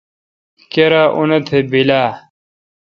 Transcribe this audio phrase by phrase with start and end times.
[0.71, 2.09] کیرا اوتھ بیل اؘ۔